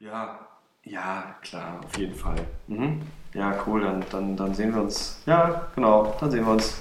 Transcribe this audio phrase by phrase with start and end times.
[0.00, 0.38] Ja,
[0.84, 2.36] ja, klar, auf jeden Fall.
[2.68, 3.02] Mhm.
[3.34, 5.20] Ja, cool, dann, dann, dann sehen wir uns.
[5.26, 6.76] Ja, genau, dann sehen wir uns.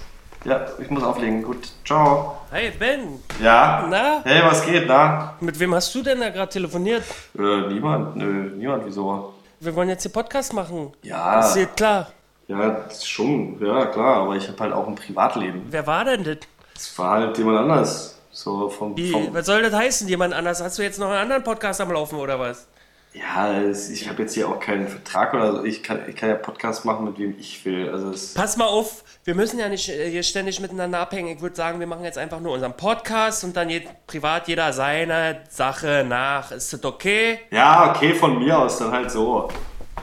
[0.46, 1.42] Ja, ich muss auflegen.
[1.42, 2.38] Gut, ciao.
[2.52, 3.88] Hey Ben, Ja?
[3.90, 4.22] Na?
[4.24, 5.34] Hey, was geht, na?
[5.40, 7.04] mit wem hast du denn da gerade telefoniert?
[7.36, 9.34] Äh, niemand, nö, niemand, wieso?
[9.60, 10.94] Wir wollen jetzt den Podcast machen.
[11.02, 12.12] Ja, Ist dir klar?
[12.48, 15.64] ja, das ist schon, ja, klar, aber ich habe halt auch ein Privatleben.
[15.70, 16.38] Wer war denn das?
[16.76, 18.20] Es war halt jemand anders.
[18.32, 20.08] So vom, Wie, vom was soll das heißen?
[20.08, 20.62] Jemand anders?
[20.62, 22.68] Hast du jetzt noch einen anderen Podcast am Laufen oder was?
[23.14, 25.64] Ja, ich habe jetzt hier auch keinen Vertrag oder so.
[25.64, 27.90] Ich kann, ich kann ja Podcast machen, mit wem ich will.
[27.90, 31.30] Also Pass mal auf, wir müssen ja nicht äh, hier ständig miteinander abhängen.
[31.36, 34.72] Ich würde sagen, wir machen jetzt einfach nur unseren Podcast und dann je, privat jeder
[34.74, 36.52] seine Sache nach.
[36.52, 37.40] Ist das okay?
[37.52, 39.50] ja, okay, von mir aus dann halt so.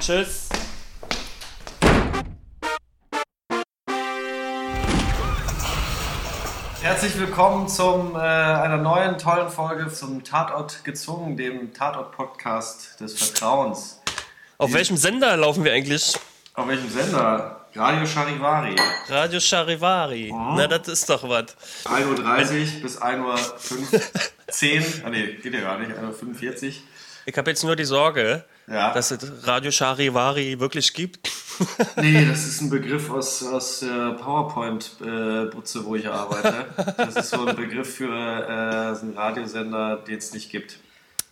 [0.00, 0.48] Tschüss.
[7.04, 14.00] Herzlich willkommen zum äh, einer neuen tollen Folge zum Tatort gezwungen, dem Tatort-Podcast des Vertrauens.
[14.56, 16.14] Auf welchem Sender laufen wir eigentlich?
[16.54, 17.66] Auf welchem Sender?
[17.74, 18.74] Radio Charivari.
[19.10, 20.32] Radio Charivari.
[20.34, 21.54] Na, das ist doch was.
[21.84, 24.00] 1.30 Uhr bis 1.05 Uhr.
[24.48, 25.02] 10.
[25.04, 25.90] Ah, nee, geht ja gar nicht.
[25.90, 26.72] 1.45 Uhr.
[27.26, 28.94] Ich habe jetzt nur die Sorge, Ja.
[28.94, 31.30] dass es Radio Charivari wirklich gibt.
[31.96, 36.66] Nee, das ist ein Begriff aus, aus der PowerPoint-Butze, wo ich arbeite.
[36.96, 40.78] Das ist so ein Begriff für äh, einen Radiosender, den es nicht gibt.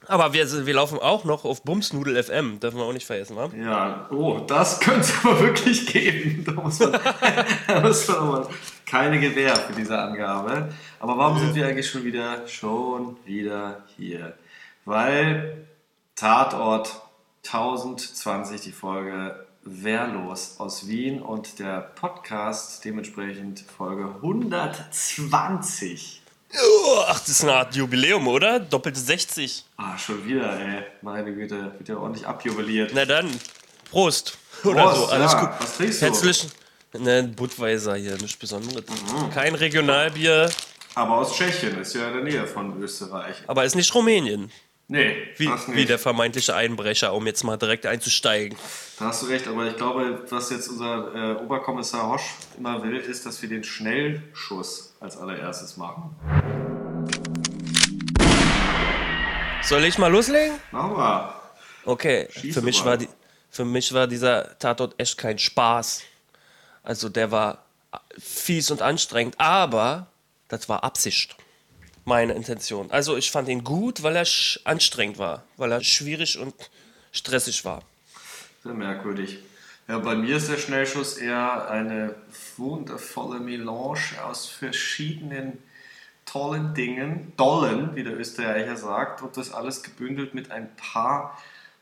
[0.06, 3.50] Aber wir, wir laufen auch noch auf Bumsnudel FM, dürfen wir auch nicht vergessen, wa?
[3.56, 6.44] Ja, oh, das könnte es aber wirklich geben.
[6.44, 6.92] Da muss man,
[7.68, 8.50] da muss man aber
[8.84, 10.68] keine Gewähr für diese Angabe.
[10.98, 14.34] Aber warum sind wir eigentlich schon wieder, schon wieder hier?
[14.84, 15.66] Weil
[16.16, 17.00] Tatort
[17.44, 26.20] 1020, die Folge Wehrlos aus Wien und der Podcast dementsprechend Folge 120.
[26.54, 28.60] Oh, ach, das ist eine Art Jubiläum, oder?
[28.60, 29.64] Doppelte 60.
[29.76, 30.82] Ah, schon wieder, ey.
[31.00, 32.90] Meine Güte, wird ja ordentlich abjubiliert.
[32.94, 33.30] Na dann,
[33.90, 34.36] Prost.
[34.64, 35.40] Oder Prost, so, alles ja.
[35.40, 35.50] gut.
[35.60, 36.06] Was trinkst du?
[36.06, 36.48] Herzlich.
[36.98, 38.84] Ne, Budweiser hier, nichts Besonderes.
[39.32, 40.50] Kein Regionalbier,
[40.94, 43.36] Aber aus Tschechien, ist ja in der Nähe von Österreich.
[43.46, 44.50] aber ist nicht Rumänien.
[44.88, 48.58] Nee, Wie, wie der vermeintliche Einbrecher, um jetzt mal direkt einzusteigen.
[48.98, 52.96] Da hast du recht, aber ich glaube, was jetzt unser äh, Oberkommissar Hosch immer will,
[52.96, 56.14] ist, dass wir den Schnellschuss als allererstes machen.
[59.62, 60.58] Soll ich mal loslegen?
[60.72, 61.34] Machen wir.
[61.84, 62.90] Okay, Schieß für mich, mal.
[62.90, 63.08] war die,
[63.50, 66.02] für mich war dieser Tatort echt kein Spaß.
[66.82, 67.64] Also der war
[68.18, 70.08] fies und anstrengend, aber
[70.48, 71.36] das war Absicht.
[72.04, 72.90] Meine Intention.
[72.90, 74.26] Also ich fand ihn gut, weil er
[74.64, 76.54] anstrengend war, weil er schwierig und
[77.12, 77.82] stressig war.
[78.64, 79.38] Sehr merkwürdig.
[79.88, 82.14] Ja, bei mir ist der Schnellschuss eher eine
[82.56, 85.58] wundervolle Melange aus verschiedenen
[86.24, 91.36] tollen Dingen, dollen, wie der Österreicher sagt, und das alles gebündelt mit ein paar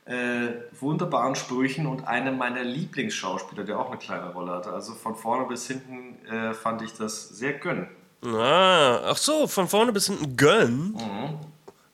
[0.06, 0.48] äh,
[0.80, 4.72] wunderbaren Sprüchen und einem meiner Lieblingsschauspieler, der auch eine kleine Rolle hatte.
[4.72, 7.86] Also von vorne bis hinten äh, fand ich das sehr gönn.
[8.25, 10.94] Ah, ach so, von vorne bis hinten gönn.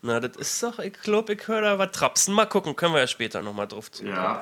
[0.02, 2.34] Na, das ist doch, ich glaube, ich höre da was trapsen.
[2.34, 4.04] Mal gucken, können wir ja später nochmal drauf zu.
[4.04, 4.40] Ja,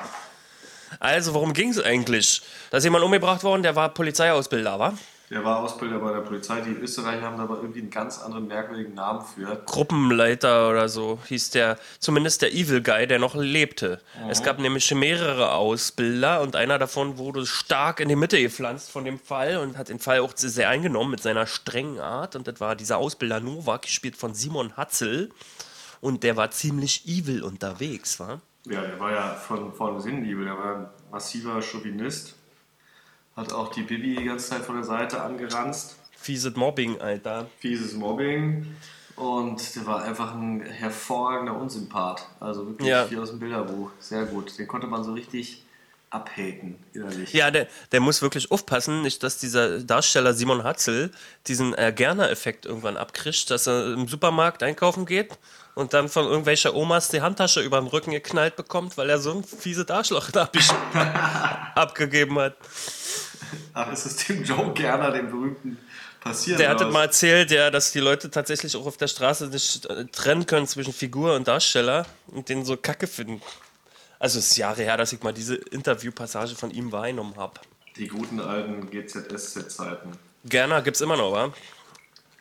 [0.98, 2.42] Also, worum ging es eigentlich?
[2.70, 4.94] Da ist jemand umgebracht worden, der war Polizeiausbilder, war?
[5.34, 6.60] Der war Ausbilder bei der Polizei.
[6.60, 9.62] Die Österreicher haben aber irgendwie einen ganz anderen merkwürdigen Namen für.
[9.66, 14.00] Gruppenleiter oder so hieß der, zumindest der Evil Guy, der noch lebte.
[14.28, 19.04] Es gab nämlich mehrere Ausbilder und einer davon wurde stark in die Mitte gepflanzt von
[19.04, 22.36] dem Fall und hat den Fall auch sehr eingenommen mit seiner strengen Art.
[22.36, 25.30] Und das war dieser Ausbilder Novak, gespielt von Simon Hatzel.
[26.00, 28.40] Und der war ziemlich evil unterwegs, war?
[28.66, 32.36] Ja, der war ja von, von Sinnliebe, der war ein massiver Chauvinist.
[33.36, 35.96] Hat auch die Bibi die ganze Zeit von der Seite angeranzt.
[36.16, 37.46] Fieses Mobbing, Alter.
[37.58, 38.66] Fieses Mobbing.
[39.16, 42.26] Und der war einfach ein hervorragender Unsympath.
[42.40, 43.10] Also wirklich Ja.
[43.10, 43.90] wie aus dem Bilderbuch.
[44.00, 44.58] Sehr gut.
[44.58, 45.62] Den konnte man so richtig
[46.10, 47.32] abhaten innerlich.
[47.32, 51.10] Ja, der, der muss wirklich aufpassen, nicht, dass dieser Darsteller Simon Hatzel
[51.48, 55.36] diesen äh, Gerner-Effekt irgendwann abkriegt, dass er im Supermarkt einkaufen geht
[55.74, 59.32] und dann von irgendwelcher Omas die Handtasche über den Rücken geknallt bekommt, weil er so
[59.32, 60.72] ein fiese Arschloch da abgesch-
[61.74, 62.56] abgegeben hat.
[63.74, 65.78] Ach, ist es dem Joe Gerner, dem berühmten,
[66.20, 66.58] passiert?
[66.58, 66.94] Der hat oder das was?
[66.94, 70.66] mal erzählt, ja, dass die Leute tatsächlich auch auf der Straße nicht äh, trennen können
[70.66, 73.42] zwischen Figur und Darsteller und den so kacke finden.
[74.18, 77.60] Also es ist Jahre her, dass ich mal diese Interviewpassage von ihm wahrgenommen habe.
[77.96, 80.12] Die guten alten GZSZ-Zeiten.
[80.44, 81.52] Gerner gibt's immer noch, wa?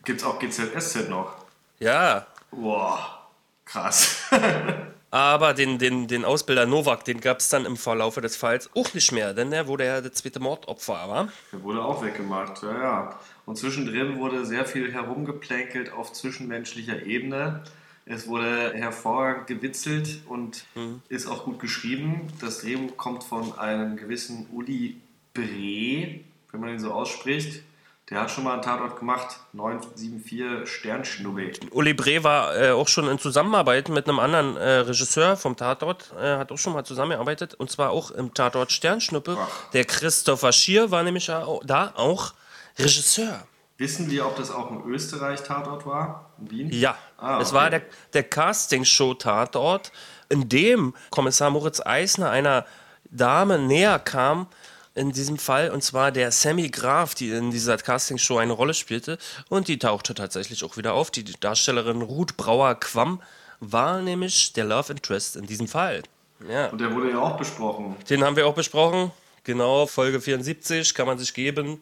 [0.05, 1.35] Gibt's auch GZSZ noch?
[1.79, 3.27] Ja, Boah,
[3.65, 4.17] krass.
[5.13, 8.95] Aber den, den, den Ausbilder Novak, den gab es dann im Verlaufe des Falls auch
[8.95, 11.27] nicht mehr, denn der wurde ja der zweite Mordopfer, aber.
[11.51, 13.19] Der wurde auch weggemacht, ja, ja.
[13.45, 17.61] Und zwischendrin wurde sehr viel herumgeplänkelt auf zwischenmenschlicher Ebene.
[18.07, 21.03] Es wurde hervorragend gewitzelt und Mhm.
[21.09, 22.21] ist auch gut geschrieben.
[22.41, 24.97] Das Drehbuch kommt von einem gewissen Uli
[25.35, 26.21] Bre,
[26.51, 27.61] wenn man ihn so ausspricht.
[28.09, 29.37] Der hat schon mal einen Tatort gemacht.
[29.53, 31.53] 974 Sternschnubbe.
[31.71, 36.13] Uli Bre war äh, auch schon in Zusammenarbeit mit einem anderen äh, Regisseur vom Tatort,
[36.19, 39.37] äh, hat auch schon mal zusammengearbeitet und zwar auch im Tatort Sternschnuppe.
[39.39, 39.71] Ach.
[39.71, 42.33] Der Christopher Schier war nämlich da auch
[42.77, 43.47] Regisseur.
[43.77, 46.29] Wissen wir, ob das auch ein Österreich-Tatort war?
[46.39, 46.69] In Wien?
[46.71, 47.55] Ja, Ah, es okay.
[47.57, 47.81] war der,
[48.13, 49.91] der Castingshow-Tatort,
[50.29, 52.65] in dem Kommissar Moritz Eisner einer
[53.09, 54.47] Dame näher kam,
[54.95, 59.17] in diesem Fall, und zwar der Sammy Graf, die in dieser Castingshow eine Rolle spielte.
[59.49, 61.09] Und die tauchte tatsächlich auch wieder auf.
[61.09, 63.21] Die Darstellerin Ruth Brauer-Quamm
[63.59, 66.03] war nämlich der Love Interest in diesem Fall.
[66.47, 66.67] Ja.
[66.67, 67.95] Und der wurde ja auch besprochen.
[68.09, 69.11] Den haben wir auch besprochen.
[69.43, 71.79] Genau, Folge 74 kann man sich geben.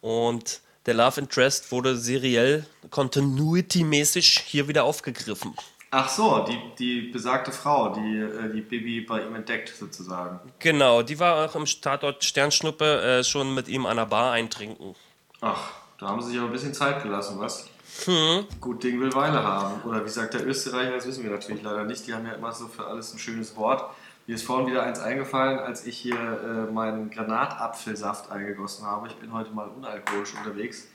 [0.00, 5.54] Und der Love Interest wurde seriell, continuity-mäßig hier wieder aufgegriffen.
[5.96, 10.40] Ach so, die, die besagte Frau, die äh, die Baby bei ihm entdeckt, sozusagen.
[10.58, 14.96] Genau, die war auch im Tatort Sternschnuppe äh, schon mit ihm an der Bar eintrinken.
[15.40, 15.70] Ach,
[16.00, 17.68] da haben sie sich aber ein bisschen Zeit gelassen, was?
[18.06, 18.44] Hm.
[18.60, 19.88] Gut Ding will Weile haben.
[19.88, 22.04] Oder wie sagt der Österreicher, das wissen wir natürlich leider nicht.
[22.08, 23.88] Die haben ja immer so für alles ein schönes Wort.
[24.26, 29.06] Mir ist vorhin wieder eins eingefallen, als ich hier äh, meinen Granatapfelsaft eingegossen habe.
[29.06, 30.88] Ich bin heute mal unalkoholisch unterwegs.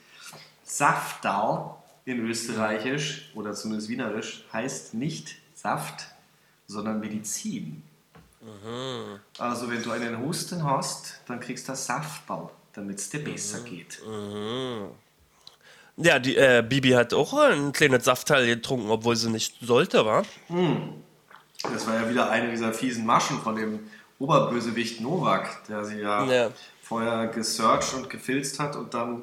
[0.62, 1.79] Saftal
[2.10, 6.06] in Österreichisch oder zumindest Wienerisch heißt nicht Saft,
[6.66, 7.82] sondern Medizin.
[9.38, 14.00] Also wenn du einen Husten hast, dann kriegst du Saftball, damit es dir besser geht.
[15.96, 20.24] Ja, die äh, Bibi hat auch ein kleines Saftteil getrunken, obwohl sie nicht sollte, war.
[21.62, 23.80] Das war ja wieder eine dieser fiesen Maschen von dem
[24.18, 26.50] Oberbösewicht Novak, der sie ja, Ja.
[26.82, 29.22] vorher gesearcht und gefilzt hat und dann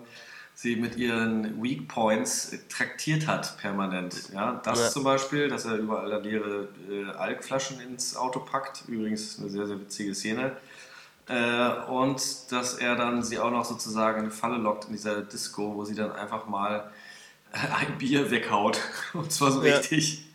[0.60, 4.32] sie mit ihren Weak Points äh, traktiert hat permanent.
[4.34, 4.90] Ja, das Ja.
[4.90, 8.84] zum Beispiel, dass er überall dann leere äh, Alkflaschen ins Auto packt.
[8.88, 10.58] Übrigens eine sehr, sehr witzige Szene.
[11.28, 12.20] Äh, und
[12.52, 15.86] dass er dann sie auch noch sozusagen in eine Falle lockt in dieser Disco, wo
[15.86, 16.90] sie dann einfach mal
[17.52, 18.80] ein Bier weghaut.
[19.14, 19.76] Und zwar so Ja.
[19.78, 20.26] richtig.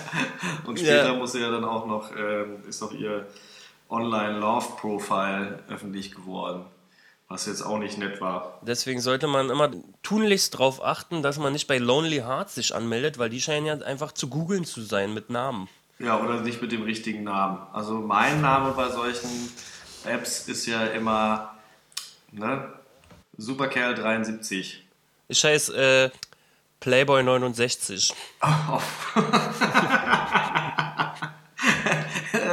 [0.66, 1.14] Und später Ja.
[1.14, 3.28] muss er ja dann auch noch, ähm, ist noch ihr
[3.90, 6.64] Online-Love-Profile öffentlich geworden.
[7.28, 8.58] Was jetzt auch nicht nett war.
[8.62, 9.70] Deswegen sollte man immer
[10.02, 13.74] tunlichst darauf achten, dass man nicht bei Lonely Hearts sich anmeldet, weil die scheinen ja
[13.78, 15.68] einfach zu googeln zu sein mit Namen.
[15.98, 17.58] Ja, oder nicht mit dem richtigen Namen.
[17.72, 19.52] Also mein Name bei solchen
[20.04, 21.54] Apps ist ja immer
[22.32, 22.72] ne?
[23.38, 24.74] Superkerl73.
[25.28, 26.10] Ich heiße äh,
[26.80, 28.14] Playboy 69.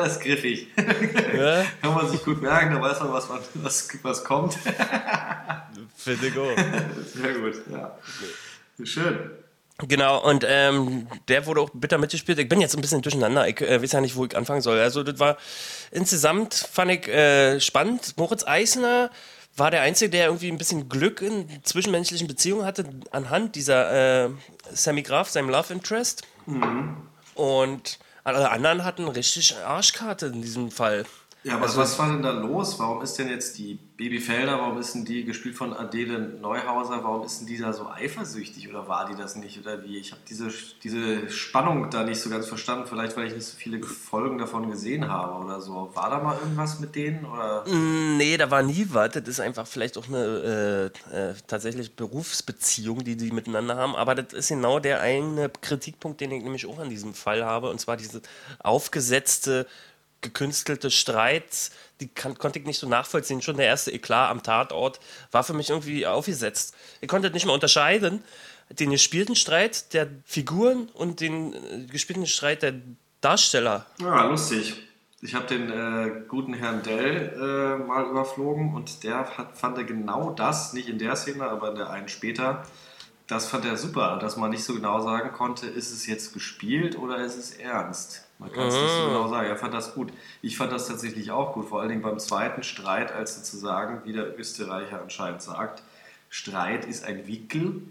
[0.05, 0.67] das ist griffig.
[1.35, 1.65] Ja?
[1.81, 4.57] Kann man sich gut merken, da weiß man, was, man, was, was kommt.
[5.97, 6.55] Finde ich auch.
[7.13, 7.97] Sehr gut, ja.
[8.83, 9.31] Schön.
[9.79, 12.39] Genau, und ähm, der wurde auch bitter mitgespielt.
[12.39, 13.47] Ich bin jetzt ein bisschen durcheinander.
[13.47, 14.79] Ich äh, weiß ja nicht, wo ich anfangen soll.
[14.79, 15.37] Also, das war
[15.91, 18.13] insgesamt fand ich äh, spannend.
[18.15, 19.11] Moritz Eisner
[19.57, 24.29] war der Einzige, der irgendwie ein bisschen Glück in zwischenmenschlichen Beziehungen hatte, anhand dieser äh,
[24.71, 26.23] Sammy Graf, seinem Love Interest.
[27.35, 31.05] Und alle anderen hatten richtig Arschkarte in diesem Fall.
[31.45, 32.79] Ja, aber Also- was war denn da los?
[32.79, 37.03] Warum ist denn jetzt die Baby Felder, warum ist denn die gespielt von Adele Neuhauser,
[37.03, 39.97] warum ist denn die da so eifersüchtig oder war die das nicht oder wie?
[39.99, 40.49] Ich habe diese,
[40.83, 44.71] diese Spannung da nicht so ganz verstanden, vielleicht weil ich nicht so viele Folgen davon
[44.71, 45.91] gesehen habe oder so.
[45.93, 47.63] War da mal irgendwas mit denen oder?
[47.69, 49.11] Nee, da war nie was.
[49.11, 53.95] Das ist einfach vielleicht auch eine äh, äh, tatsächlich Berufsbeziehung, die die miteinander haben.
[53.95, 57.69] Aber das ist genau der eine Kritikpunkt, den ich nämlich auch an diesem Fall habe.
[57.69, 58.23] Und zwar diese
[58.63, 59.67] aufgesetzte,
[60.25, 61.71] gekünstelte Streit.
[62.01, 63.41] Die kann, konnte ich nicht so nachvollziehen.
[63.41, 64.99] Schon der erste Eklat am Tatort
[65.31, 66.75] war für mich irgendwie aufgesetzt.
[66.99, 68.23] Ich konnte nicht mehr unterscheiden.
[68.69, 72.73] Den gespielten Streit der Figuren und den äh, gespielten Streit der
[73.21, 73.85] Darsteller.
[73.99, 74.81] Ja, lustig.
[75.21, 80.31] Ich habe den äh, guten Herrn Dell äh, mal überflogen und der hat, fand genau
[80.31, 82.63] das, nicht in der Szene, aber in der einen später.
[83.27, 86.97] Das fand er super, dass man nicht so genau sagen konnte, ist es jetzt gespielt
[86.97, 88.24] oder ist es ernst.
[88.39, 89.47] Man kann es nicht so genau sagen.
[89.47, 90.11] Er fand das gut.
[90.41, 94.13] Ich fand das tatsächlich auch gut, vor allen Dingen beim zweiten Streit, als sozusagen, wie
[94.13, 95.83] der Österreicher anscheinend sagt,
[96.29, 97.81] Streit ist ein Wickel,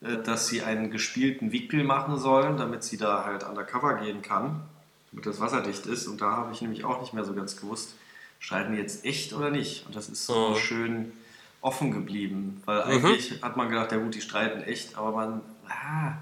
[0.00, 4.62] äh, dass sie einen gespielten Wickel machen sollen, damit sie da halt undercover gehen kann,
[5.10, 6.06] damit das wasserdicht ist.
[6.06, 7.94] Und da habe ich nämlich auch nicht mehr so ganz gewusst,
[8.38, 9.86] streiten die jetzt echt oder nicht?
[9.86, 11.12] Und das ist so schön
[11.60, 16.12] offen geblieben, weil eigentlich hat man gedacht, ja gut, die streiten echt, aber man, ah,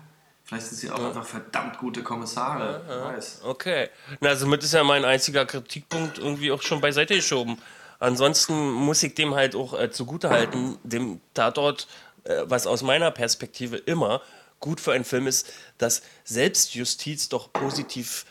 [0.46, 3.40] vielleicht sind sie auch einfach verdammt gute Kommissare, wer weiß.
[3.44, 3.90] Okay.
[4.20, 7.58] Na, somit ist ja mein einziger Kritikpunkt irgendwie auch schon beiseite geschoben.
[7.98, 11.88] Ansonsten muss ich dem halt auch äh, zugutehalten, dem Tatort,
[12.24, 14.22] äh, was aus meiner Perspektive immer
[14.60, 18.26] gut für einen Film ist, dass Selbstjustiz doch positiv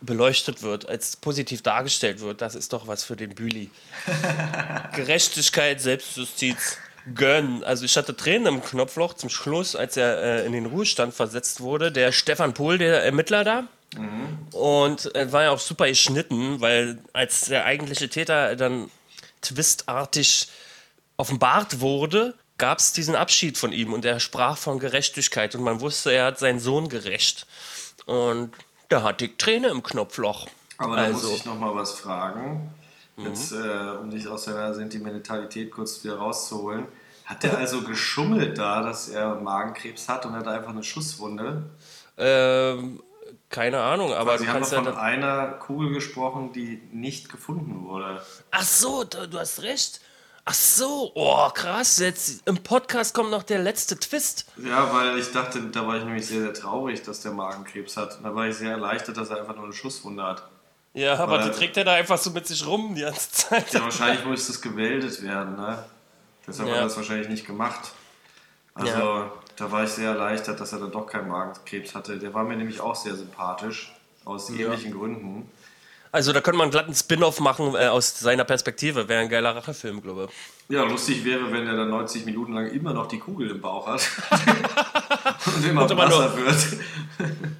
[0.00, 2.42] beleuchtet wird, als positiv dargestellt wird.
[2.42, 3.70] Das ist doch was für den Büli.
[4.94, 6.78] Gerechtigkeit, Selbstjustiz,
[7.14, 7.62] gönnen.
[7.64, 11.60] Also ich hatte Tränen im Knopfloch zum Schluss, als er äh, in den Ruhestand versetzt
[11.60, 11.92] wurde.
[11.92, 13.68] Der Stefan Pohl, der Ermittler da,
[14.52, 18.90] und äh, war ja auch super geschnitten, weil als der eigentliche Täter dann
[19.40, 20.48] twistartig
[21.16, 25.80] offenbart wurde, gab es diesen Abschied von ihm und er sprach von Gerechtigkeit und man
[25.80, 27.46] wusste, er hat seinen Sohn gerecht.
[28.06, 28.52] Und
[28.88, 30.46] da hatte ich Träne im Knopfloch.
[30.78, 32.74] Aber da also, muss ich noch mal was fragen,
[33.16, 36.86] jetzt, äh, um dich aus deiner Sentimentalität kurz wieder rauszuholen.
[37.24, 41.64] Hat er also geschummelt da, dass er Magenkrebs hat und hat einfach eine Schusswunde?
[42.18, 43.00] ähm,
[43.48, 44.92] keine Ahnung, aber Sie du haben kannst doch ja.
[44.92, 48.22] von einer Kugel gesprochen, die nicht gefunden wurde.
[48.50, 50.00] Ach so, du, hast recht.
[50.44, 54.46] Ach so, oh krass, jetzt im Podcast kommt noch der letzte Twist.
[54.56, 58.20] Ja, weil ich dachte, da war ich nämlich sehr, sehr traurig, dass der Magenkrebs hat.
[58.22, 60.48] Da war ich sehr erleichtert, dass er einfach nur eine Schusswunde hat.
[60.96, 63.72] Ja, aber Weil- die trägt er da einfach so mit sich rum die ganze Zeit.
[63.74, 65.84] Ja, wahrscheinlich muss das gewäldet werden, ne?
[66.46, 66.80] Deshalb hat Ja.
[66.80, 67.90] er das wahrscheinlich nicht gemacht.
[68.74, 69.32] Also, Ja.
[69.56, 72.18] da war ich sehr erleichtert, dass er dann doch keinen Magenkrebs hatte.
[72.18, 73.92] Der war mir nämlich auch sehr sympathisch,
[74.24, 75.50] aus ähnlichen Gründen.
[76.12, 79.06] Also da könnte man glatt einen Spin-off machen äh, aus seiner Perspektive.
[79.06, 80.74] Wäre ein geiler Rachefilm, glaube ich.
[80.74, 83.86] Ja, lustig wäre, wenn er dann 90 Minuten lang immer noch die Kugel im Bauch
[83.86, 84.00] hat.
[85.46, 86.56] Und immer Und immer wird.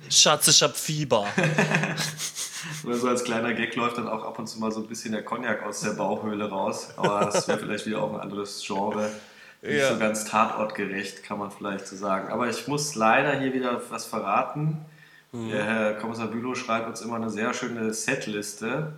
[0.09, 1.27] Schatz, ich hab Fieber.
[2.85, 5.13] Oder so als kleiner Gag läuft dann auch ab und zu mal so ein bisschen
[5.13, 6.91] der Cognac aus der Bauchhöhle raus.
[6.97, 9.11] Aber das wäre vielleicht wieder auch ein anderes Genre.
[9.63, 9.93] Nicht Ja.
[9.93, 12.29] so ganz tatortgerecht, kann man vielleicht so sagen.
[12.29, 14.85] Aber ich muss leider hier wieder was verraten.
[15.33, 15.51] Mhm.
[15.51, 18.93] Der Herr Kommissar Bülow schreibt uns immer eine sehr schöne Setliste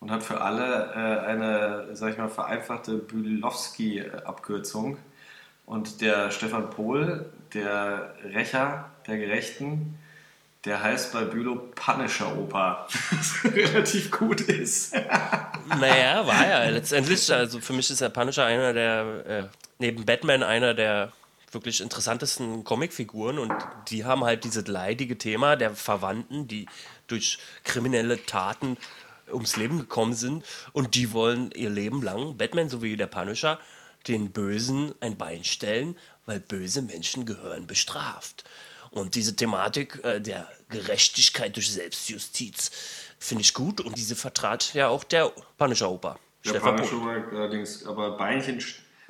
[0.00, 2.94] und hat für alle äh, eine, sag ich mal, vereinfachte
[3.78, 4.98] Bülowski-Abkürzung.
[5.66, 9.98] Und der Stefan Pohl, der Rächer der Gerechten,
[10.64, 12.86] der heißt bei Bülow Punisher Opa.
[13.10, 14.94] Was relativ gut ist.
[15.66, 19.44] Naja, war ja letztendlich, also für mich ist der Punisher einer der, äh,
[19.78, 21.10] neben Batman einer der
[21.52, 23.54] wirklich interessantesten Comicfiguren und
[23.88, 26.66] die haben halt dieses leidige Thema der Verwandten, die
[27.06, 28.76] durch kriminelle Taten
[29.32, 30.44] ums Leben gekommen sind
[30.74, 33.58] und die wollen ihr Leben lang, Batman sowie der Punisher,
[34.06, 38.44] den Bösen ein Bein stellen, weil böse Menschen gehören bestraft.
[38.94, 42.70] Und diese Thematik äh, der Gerechtigkeit durch Selbstjustiz
[43.18, 46.16] finde ich gut und diese vertrat ja auch der Punisher-Oper.
[46.44, 48.62] Der Stefan Punisher allerdings, aber Beinchen,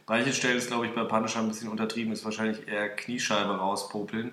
[0.06, 4.32] Beinchen stellen ist, glaube ich, bei Punisher ein bisschen untertrieben, ist wahrscheinlich eher Kniescheibe rauspopeln.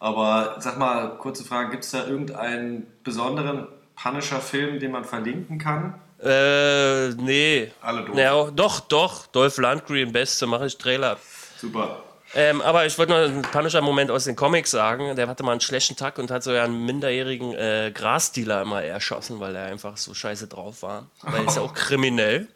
[0.00, 5.94] Aber sag mal, kurze Frage, gibt es da irgendeinen besonderen Punisher-Film, den man verlinken kann?
[6.22, 7.72] Äh, nee.
[7.80, 8.18] Alle doof.
[8.18, 9.26] Ja, doch, doch.
[9.28, 11.16] Dolph Lundgren, beste, mache ich Trailer.
[11.56, 12.02] Super.
[12.36, 15.14] Ähm, aber ich wollte noch einen Punisher-Moment aus den Comics sagen.
[15.14, 19.38] Der hatte mal einen schlechten Tag und hat so einen minderjährigen äh, Grasdealer immer erschossen,
[19.38, 21.06] weil er einfach so scheiße drauf war.
[21.22, 22.48] Weil er ist ja auch kriminell.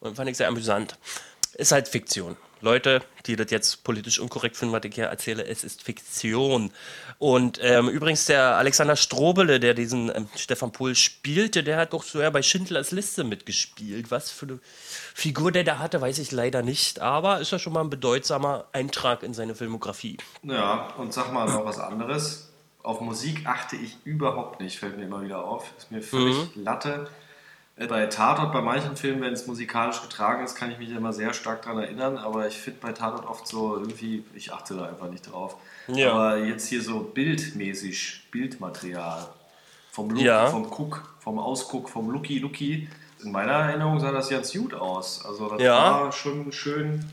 [0.00, 0.96] Und fand ich sehr amüsant.
[1.54, 2.36] Ist halt Fiktion.
[2.64, 6.72] Leute, die das jetzt politisch unkorrekt finden, was ich hier erzähle, es ist Fiktion.
[7.18, 12.02] Und ähm, übrigens der Alexander Strobele, der diesen ähm, Stefan Pohl spielte, der hat doch
[12.02, 14.10] so ja bei Schindlers Liste mitgespielt.
[14.10, 14.58] Was für eine
[15.14, 17.00] Figur der da hatte, weiß ich leider nicht.
[17.00, 20.16] Aber ist ja schon mal ein bedeutsamer Eintrag in seine Filmografie.
[20.42, 22.50] Ja, und sag mal noch was anderes.
[22.82, 25.70] Auf Musik achte ich überhaupt nicht, fällt mir immer wieder auf.
[25.78, 27.08] Ist mir völlig Latte.
[27.76, 31.12] Äh, Bei Tatort, bei manchen Filmen, wenn es musikalisch getragen ist, kann ich mich immer
[31.12, 34.86] sehr stark daran erinnern, aber ich finde bei Tatort oft so irgendwie, ich achte da
[34.86, 35.56] einfach nicht drauf.
[35.88, 36.12] Ja.
[36.12, 39.26] Aber jetzt hier so bildmäßig, Bildmaterial,
[39.90, 40.46] vom Look, Ja.
[40.46, 42.88] vom Guck, vom Ausguck, vom Looky Looky.
[43.22, 45.24] In meiner Erinnerung sah das ganz gut aus.
[45.24, 45.76] Also das Ja.
[46.02, 47.04] war schon schön.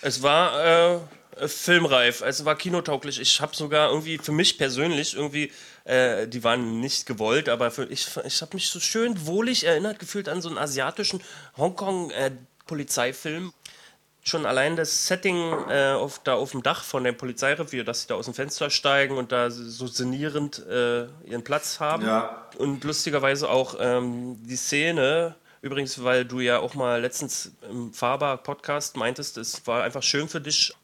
[0.00, 0.98] Es war äh,
[1.44, 3.20] filmreif, es war kinotauglich.
[3.20, 5.52] Ich habe sogar irgendwie für mich persönlich irgendwie,
[5.84, 9.98] äh, die waren nicht gewollt, aber für, ich, ich habe mich so schön wohlig erinnert
[9.98, 11.22] gefühlt an so einen asiatischen
[11.56, 13.52] Hongkong-Polizeifilm.
[14.22, 18.08] Schon allein das Setting äh, auf, da auf dem Dach von dem Polizeirevier, dass sie
[18.08, 22.04] da aus dem Fenster steigen und da so sinnierend äh, ihren Platz haben.
[22.06, 22.48] Ja.
[22.56, 28.96] Und lustigerweise auch ähm, die Szene, übrigens, weil du ja auch mal letztens im Faber-Podcast
[28.96, 30.74] meintest, es war einfach schön für dich,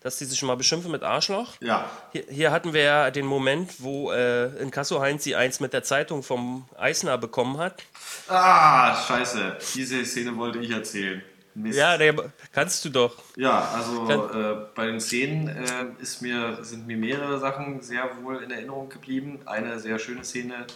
[0.00, 1.54] dass die sich mal beschimpfen mit Arschloch.
[1.60, 5.72] Ja, Hier, hier hatten wir ja den Moment, wo äh, in Kasso Heinz eins mit
[5.72, 7.82] der Zeitung vom Eisner bekommen hat.
[8.28, 9.58] Ah, scheiße.
[9.74, 11.22] Diese Szene wollte ich erzählen.
[11.56, 11.78] Mist.
[11.78, 12.14] Ja, der,
[12.52, 13.16] kannst du doch.
[13.34, 18.42] Ja, also äh, bei den Szenen äh, ist mir, sind mir mehrere Sachen sehr wohl
[18.42, 19.40] in Erinnerung geblieben.
[19.46, 20.66] Eine sehr schöne Szene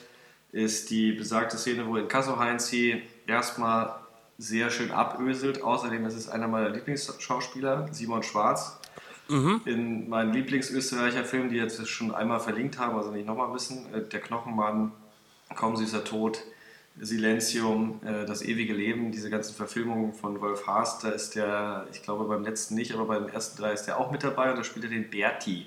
[0.52, 3.94] ist die besagte Szene, wo in Kasso Heinzi erstmal
[4.38, 5.62] sehr schön aböselt.
[5.62, 8.79] Außerdem ist es einer meiner Lieblingsschauspieler, Simon Schwarz.
[9.30, 9.60] Mhm.
[9.64, 14.02] In meinen Lieblingsösterreicher Filmen, die jetzt schon einmal verlinkt haben, also nicht nochmal wissen, äh,
[14.02, 14.92] Der Knochenmann,
[15.54, 16.42] Kaum süßer Tod,
[16.98, 22.02] Silenzium, äh, Das ewige Leben, diese ganzen Verfilmungen von Wolf Haas, da ist der, ich
[22.02, 24.64] glaube beim letzten nicht, aber beim ersten drei ist der auch mit dabei und da
[24.64, 25.66] spielt er den Berti.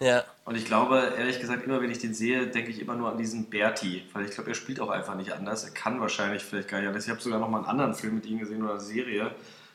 [0.00, 0.24] Ja.
[0.44, 3.16] Und ich glaube, ehrlich gesagt, immer wenn ich den sehe, denke ich immer nur an
[3.16, 5.64] diesen Berti, weil ich glaube, er spielt auch einfach nicht anders.
[5.64, 7.04] Er kann wahrscheinlich vielleicht gar nicht anders.
[7.04, 9.30] Ich habe sogar noch mal einen anderen Film mit ihm gesehen oder eine Serie,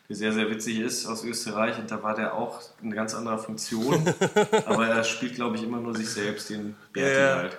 [0.09, 4.03] sehr, sehr witzig ist aus Österreich und da war der auch in ganz anderer Funktion.
[4.65, 7.35] aber er spielt, glaube ich, immer nur sich selbst, den Berti Ja.
[7.35, 7.57] halt.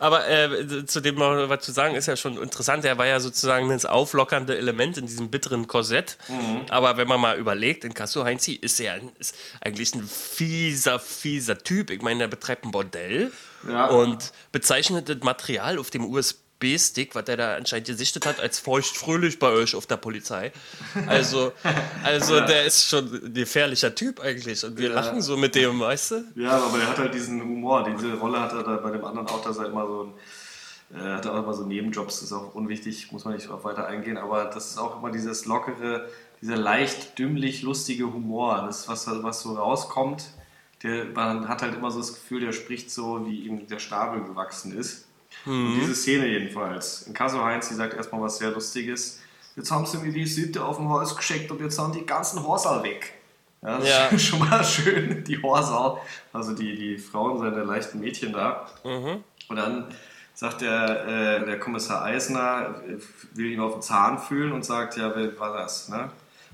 [0.00, 2.84] Aber äh, zu dem noch was zu sagen, ist ja schon interessant.
[2.86, 6.16] Er war ja sozusagen das auflockernde Element in diesem bitteren Korsett.
[6.28, 6.62] Mhm.
[6.70, 10.98] Aber wenn man mal überlegt, in Casso Heinzi ist er ein- ist eigentlich ein fieser,
[10.98, 11.90] fieser Typ.
[11.90, 13.30] Ich meine, er betreibt ein Bordell
[13.68, 13.86] Ja.
[13.88, 16.04] und bezeichnet das Material auf dem
[16.62, 20.52] USB-Stick, was er da anscheinend gesichtet hat, als feuchtfröhlich bei euch auf der Polizei.
[21.06, 21.52] Also,
[22.04, 24.64] also der ist schon ein gefährlicher Typ eigentlich.
[24.64, 24.94] Und wir Ja.
[24.96, 26.24] lachen so mit dem, weißt du?
[26.36, 27.84] Ja, aber der hat halt diesen Humor.
[27.84, 30.12] Diese Rolle hat er da bei dem anderen auch, dass er immer so ein.
[30.92, 33.86] Er hat auch immer so Nebenjobs, das ist auch unwichtig, muss man nicht auf weiter
[33.86, 36.08] eingehen, aber das ist auch immer dieses lockere,
[36.42, 40.24] dieser leicht dümmlich lustige Humor, das, was, was so rauskommt.
[40.82, 44.24] Der, man hat halt immer so das Gefühl, der spricht so, wie ihm der Schnabel
[44.24, 45.06] gewachsen ist.
[45.46, 47.02] Und diese Szene jedenfalls.
[47.02, 49.20] In Caso Heinz, die sagt erstmal was sehr Lustiges.
[49.56, 52.42] Jetzt haben sie mir die Sitte auf dem Haus geschickt und jetzt sind die ganzen
[52.46, 53.14] Horsal weg.
[53.62, 54.06] Ja, das Ja.
[54.08, 55.98] ist schon mal schön, die Horsal,
[56.32, 58.66] also die, die Frauen, seine leichten Mädchen da.
[58.84, 59.86] Und dann
[60.34, 61.06] sagt der,
[61.40, 62.80] äh, der Kommissar Eisner,
[63.34, 65.88] will ihn auf den Zahn fühlen und sagt, ja, wer war das?
[65.88, 66.10] Ne?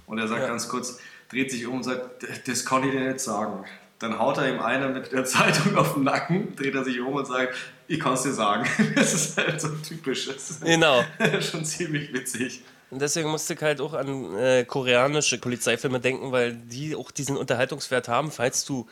[0.07, 0.49] Und er sagt Ja.
[0.49, 0.99] ganz kurz,
[1.31, 3.65] dreht sich um und sagt, das kann ich dir nicht sagen.
[3.99, 7.15] Dann haut er ihm einer mit der Zeitung auf den Nacken, dreht er sich um
[7.15, 7.55] und sagt,
[7.89, 8.69] ich kann es dir sagen.
[8.95, 10.27] Das ist halt so typisch.
[10.27, 11.05] Das ist Genau.
[11.41, 12.63] schon ziemlich witzig.
[12.91, 17.37] Und deswegen musste ich halt auch an äh, koreanische Polizeifilme denken, weil die auch diesen
[17.37, 18.87] Unterhaltungswert haben, falls du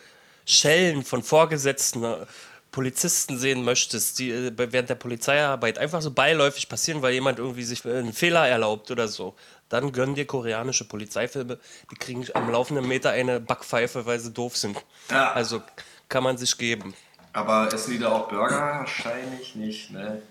[0.45, 2.27] Schellen von Vorgesetzten, äh,
[2.73, 7.63] Polizisten sehen möchtest, die äh, während der Polizeiarbeit einfach so beiläufig passieren, weil jemand irgendwie
[7.63, 9.37] sich äh, einen Fehler erlaubt oder so.
[9.69, 11.59] Dann gönn dir koreanische Polizeifilme,
[11.91, 14.77] die kriegen am laufenden Meter eine Backpfeife, weil sie doof sind.
[15.09, 15.33] Ja.
[15.33, 15.63] Also
[16.09, 16.95] kann man sich geben.
[17.35, 18.79] Aber essen die da auch Burger?
[18.79, 20.23] Wahrscheinlich nicht, ne?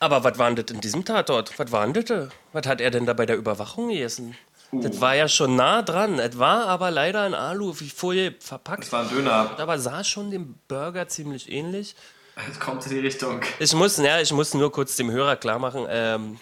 [0.00, 1.56] Aber was war denn das in diesem Tatort?
[1.58, 2.28] Was war denn das?
[2.52, 4.36] Was hat er denn da bei der Überwachung gegessen?
[4.72, 6.18] Das war ja schon nah dran.
[6.18, 8.82] Es war aber leider in Alufolie verpackt.
[8.82, 9.56] Das war ein Döner.
[9.56, 11.94] Aber sah schon dem Burger ziemlich ähnlich.
[12.46, 13.40] Jetzt kommt in die Richtung.
[13.60, 16.38] Ich muss, ja, ich muss nur kurz dem Hörer klar machen, ähm,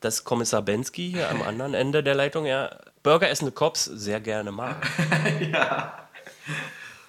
[0.00, 2.70] dass Kommissar Bensky hier am anderen Ende der Leitung ja
[3.02, 4.76] Burger essende Cops sehr gerne mag.
[5.52, 6.08] ja.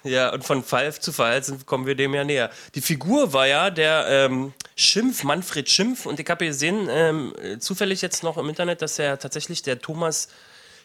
[0.04, 2.50] Ja, und von Fall zu Fall sind, kommen wir dem ja näher.
[2.74, 6.06] Die Figur war ja der ähm, Schimpf, Manfred Schimpf.
[6.06, 9.80] Und ich habe gesehen, ähm, äh, zufällig jetzt noch im Internet, dass er tatsächlich der
[9.80, 10.28] Thomas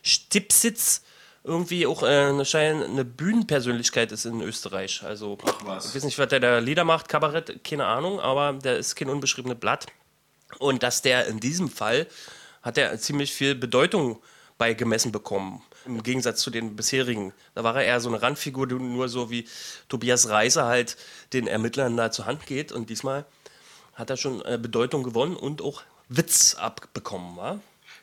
[0.04, 1.02] Stipsitz
[1.44, 5.02] irgendwie auch äh, eine, Schein, eine Bühnenpersönlichkeit ist in Österreich.
[5.04, 5.88] Also, was.
[5.88, 9.10] ich weiß nicht, was der da Lieder macht, Kabarett, keine Ahnung, aber der ist kein
[9.10, 9.88] unbeschriebenes Blatt.
[10.60, 12.08] Und dass der in diesem Fall
[12.62, 14.22] hat er ziemlich viel Bedeutung
[14.58, 15.64] beigemessen bekommen.
[15.88, 17.34] Im Gegensatz zu den bisherigen.
[17.56, 19.48] Da war er eher so eine Randfigur, die nur so wie
[19.90, 20.98] Tobias Reiser halt
[21.34, 22.72] den Ermittlern da zur Hand geht.
[22.72, 23.26] Und diesmal
[23.94, 27.60] hat er schon äh, Bedeutung gewonnen und auch Witz abbekommen, wa?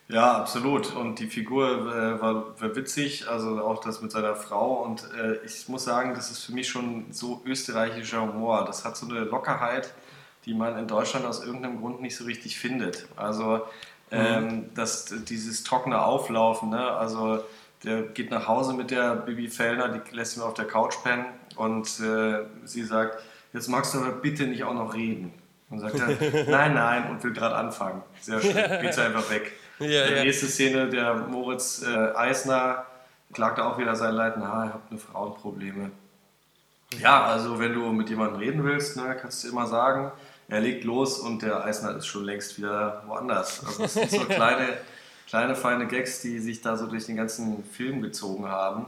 [0.08, 0.94] Ja, absolut.
[0.94, 4.82] Und die Figur äh, war, war witzig, also auch das mit seiner Frau.
[4.82, 8.64] Und äh, ich muss sagen, das ist für mich schon so österreichischer Humor.
[8.66, 9.94] Das hat so eine Lockerheit,
[10.44, 13.06] die man in Deutschland aus irgendeinem Grund nicht so richtig findet.
[13.16, 13.62] Also
[14.10, 16.90] ähm, das, dieses trockene Auflaufen, ne?
[16.90, 17.42] also
[17.84, 21.26] der geht nach Hause mit der Bibi Fellner, die lässt ihn auf der Couch pennen
[21.56, 25.32] und äh, sie sagt, jetzt magst du aber bitte nicht auch noch reden.
[25.70, 28.02] Und sagt er, nein, nein, und will gerade anfangen.
[28.20, 29.52] Sehr schön, geht sie einfach weg.
[29.78, 30.24] Ja, Die ja.
[30.24, 32.86] nächste Szene, der Moritz äh, Eisner
[33.32, 35.90] klagt auch wieder sein Leid, na, ich habe eine Frauenprobleme.
[37.00, 40.12] Ja, also wenn du mit jemandem reden willst, ne, kannst du immer sagen,
[40.48, 43.64] er legt los und der Eisner ist schon längst wieder woanders.
[43.66, 44.78] Also das sind so kleine,
[45.26, 48.86] kleine feine Gags, die sich da so durch den ganzen Film gezogen haben.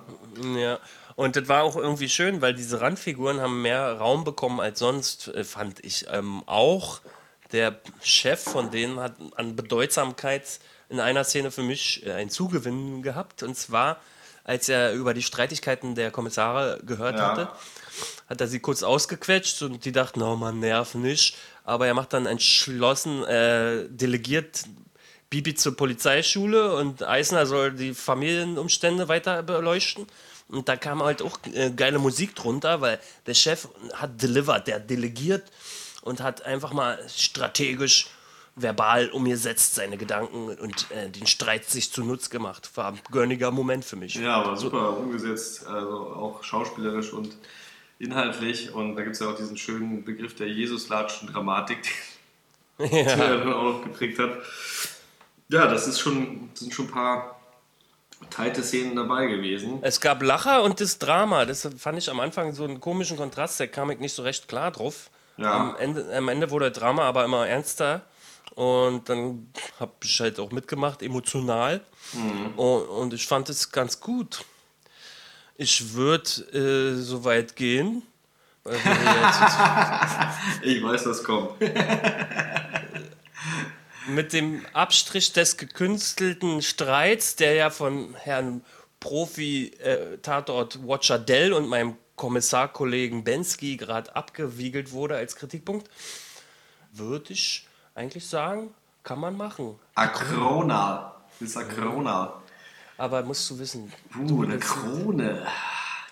[0.57, 0.79] Ja,
[1.17, 5.29] und das war auch irgendwie schön, weil diese Randfiguren haben mehr Raum bekommen als sonst,
[5.29, 6.07] äh, fand ich.
[6.11, 7.01] Ähm, auch
[7.53, 13.03] der Chef von denen hat an Bedeutsamkeit in einer Szene für mich äh, einen Zugewinn
[13.03, 13.43] gehabt.
[13.43, 13.99] Und zwar,
[14.45, 17.31] als er über die Streitigkeiten der Kommissare gehört Ja.
[17.31, 17.49] hatte,
[18.29, 21.37] hat er sie kurz ausgequetscht und die dachten, oh man, nerv nicht.
[21.65, 24.65] Aber er macht dann entschlossen, äh, delegiert
[25.31, 30.07] Bibi zur Polizeischule und Eisner soll die Familienumstände weiter beleuchten.
[30.49, 34.77] Und da kam halt auch äh, geile Musik drunter, weil der Chef hat delivered, der
[34.77, 35.43] hat delegiert
[36.03, 38.07] und hat einfach mal strategisch
[38.55, 42.71] verbal umgesetzt, seine Gedanken und äh, den Streit sich zunutz gemacht.
[42.77, 44.15] War ein gönniger Moment für mich.
[44.15, 47.37] Ja, aber super umgesetzt, also auch schauspielerisch und
[47.99, 48.73] inhaltlich.
[48.73, 51.79] Und da gibt es ja auch diesen schönen Begriff der Jesuslatschen Dramatik,
[52.79, 53.01] die Ja.
[53.03, 54.31] er dann auch noch geprägt hat.
[55.49, 57.41] Ja, das ist schon, sind schon ein paar
[58.31, 59.79] teilte Szenen dabei gewesen.
[59.83, 61.45] Es gab Lacher und das Drama.
[61.45, 64.49] Das fand ich am Anfang so einen komischen Kontrast, da kam ich nicht so recht
[64.49, 65.11] klar drauf.
[65.37, 65.53] Ja.
[65.53, 68.03] Am, Ende, am Ende wurde Drama aber immer ernster.
[68.55, 71.83] Und dann habe ich halt auch mitgemacht, emotional.
[72.15, 72.59] Mhm.
[72.59, 74.45] Und, und ich fand es ganz gut.
[75.57, 78.03] Ich würde äh, so weit gehen.
[80.63, 81.51] Ich weiß, was kommt.
[84.07, 88.63] mit dem Abstrich des gekünstelten Streits, der ja von Herrn
[89.01, 95.91] Profi-Tatort-Watcher Dell und meinem Kommissarkollegen Bensky gerade abgewiegelt wurde als Kritikpunkt,
[96.93, 99.79] würde ich eigentlich sagen, kann man machen.
[99.95, 101.15] Akrona.
[101.39, 102.43] Das ist Akrona.
[102.99, 103.93] Aber musst du wissen.
[104.19, 105.47] Uh, eine Krone.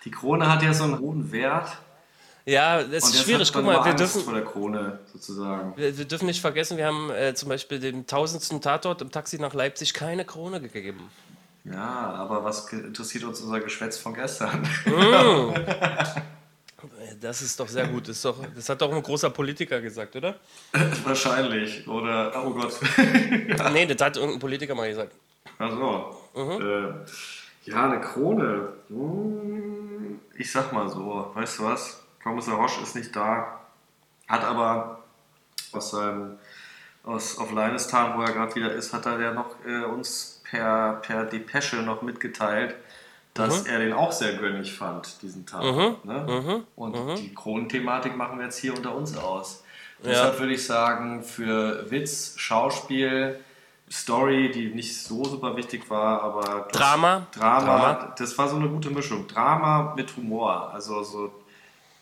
[0.04, 1.78] Die Krone hat ja so einen hohen Wert.
[2.46, 3.50] Ja, das ist schwierig.
[3.52, 5.72] Guck mal, wir Angst dürfen, vor der Krone sozusagen.
[5.76, 9.38] wir, wir dürfen nicht vergessen, wir haben äh, zum Beispiel dem tausendsten Tatort im Taxi
[9.38, 11.10] nach Leipzig keine Krone gegeben.
[11.64, 14.68] Ja, aber was interessiert uns unser Geschwätz von gestern?
[17.20, 18.08] Das ist doch sehr gut.
[18.08, 20.34] Das, doch, das hat doch ein großer Politiker gesagt, oder?
[21.04, 21.88] Wahrscheinlich.
[21.88, 22.74] Oder, oh Gott.
[23.72, 25.12] Nee, das hat irgendein Politiker mal gesagt.
[25.58, 26.14] Achso.
[26.36, 28.68] Äh, ja, eine Krone.
[28.88, 32.03] Hm, Ich sag mal so, weißt du was?
[32.24, 33.60] Kommissar Roche ist nicht da,
[34.26, 35.04] hat aber
[35.72, 36.38] aus seinem,
[37.04, 41.00] aus, auf Leinestal, wo er gerade wieder ist, hat er ja noch äh, uns per,
[41.02, 42.74] per Depesche noch mitgeteilt,
[43.34, 45.62] dass er den auch sehr gönnig fand, diesen Tag.
[46.04, 46.62] Ne?
[46.76, 49.64] Und die Kronenthematik machen wir jetzt hier unter uns aus.
[50.02, 53.40] Deshalb würde ich sagen, für Witz, Schauspiel,
[53.90, 57.26] Story, die nicht so super wichtig war, aber Drama?
[57.32, 58.14] Drama, Drama.
[58.16, 59.26] das war so eine gute Mischung.
[59.26, 60.70] Drama mit Humor.
[60.72, 61.43] Also so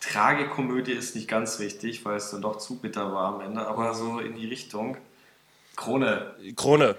[0.03, 3.95] Tragikomödie ist nicht ganz richtig, weil es dann doch zu bitter war am Ende, aber
[3.95, 4.97] so in die Richtung.
[5.77, 6.35] Krone.
[6.57, 6.97] Krone.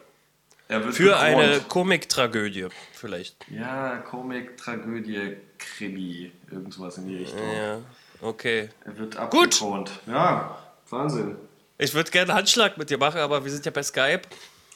[0.68, 1.14] Für bekront.
[1.14, 3.36] eine Komiktragödie, vielleicht.
[3.50, 7.54] Ja, Komik, Tragödie, Krimi, irgendwas in die Richtung.
[7.56, 7.80] Ja,
[8.22, 8.70] okay.
[8.86, 9.92] Er wird abgekront.
[10.08, 10.58] Ja,
[10.90, 11.36] Wahnsinn.
[11.78, 14.22] Ich würde gerne Handschlag mit dir machen, aber wir sind ja bei Skype.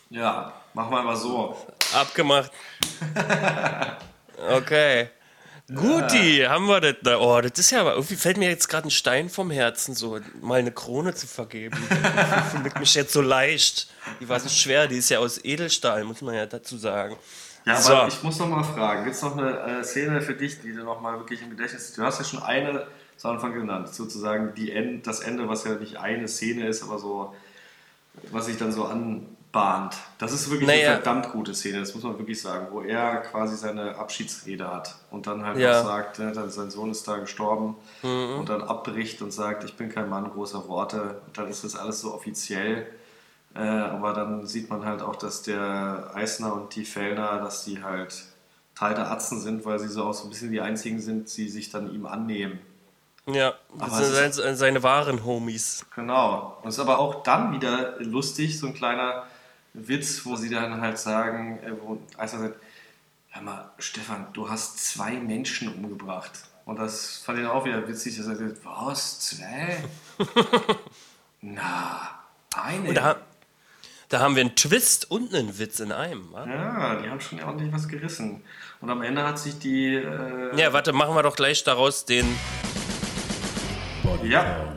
[0.10, 1.56] Ja, machen wir mal so.
[1.94, 2.52] Abgemacht.
[4.40, 5.10] Okay.
[5.74, 7.20] Guti, haben wir das da.
[7.20, 10.20] Oh, das ist ja aber, irgendwie fällt mir jetzt gerade ein Stein vom Herzen, so
[10.42, 11.78] mal eine Krone zu vergeben.
[11.90, 13.90] Ich fühle mich jetzt so leicht.
[14.22, 17.18] Die war so schwer, die ist ja aus Edelstahl, muss man ja dazu sagen.
[17.66, 18.08] Ja, aber So.
[18.08, 20.84] ich muss noch mal fragen, gibt es noch eine äh, Szene für dich, die du
[20.84, 24.72] noch mal wirklich im Gedächtnis Du hast ja schon eine zu Anfang genannt, sozusagen die
[24.72, 27.36] End, das Ende, was ja nicht eine Szene ist, aber so,
[28.32, 28.86] was sich dann so
[29.58, 29.96] anbahnt.
[30.18, 30.88] Das ist wirklich Naja.
[30.94, 34.96] eine verdammt gute Szene, das muss man wirklich sagen, wo er quasi seine Abschiedsrede hat
[35.12, 35.82] und dann halt Ja.
[35.82, 39.76] auch sagt, ne, dann sein Sohn ist da gestorben und dann abbricht und sagt, ich
[39.76, 41.22] bin kein Mann großer Worte.
[41.28, 42.88] Und dann ist das alles so offiziell.
[43.56, 47.84] Äh, aber dann sieht man halt auch, dass der Eisner und die Fellner, dass die
[47.84, 48.26] halt
[48.76, 51.72] teilte Atzen sind, weil sie so auch so ein bisschen die einzigen sind, die sich
[51.72, 52.60] dann ihm annehmen.
[53.26, 55.86] Ja, das sind seine, seine wahren Homies.
[55.96, 56.58] Genau.
[56.62, 59.24] Und es ist aber auch dann wieder lustig, so ein kleiner
[59.78, 62.56] Witz, wo sie dann halt sagen, äh, wo Eisner sagt,
[63.30, 66.32] hör mal, Stefan, du hast zwei Menschen umgebracht.
[66.66, 69.84] Und das fand ich dann auch wieder witzig, dass er sagt, was, zwei?
[71.42, 72.20] Na,
[72.56, 72.94] eine.
[72.94, 73.16] Da,
[74.10, 76.32] da haben wir einen Twist und einen Witz in einem.
[76.32, 76.46] wa?
[76.48, 78.42] Ja, die haben schon ordentlich was gerissen.
[78.82, 79.96] Und am Ende hat sich die.
[79.96, 82.26] Äh, Ja, warte, machen wir doch gleich daraus den.
[84.24, 84.74] ja,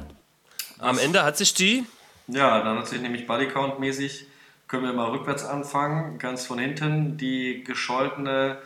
[0.79, 1.85] Am Ende hat sich die.
[2.29, 4.27] ja, dann hat sich nämlich Bodycount-mäßig,
[4.71, 8.59] können wir mal rückwärts anfangen, ganz von hinten, die gescholtene,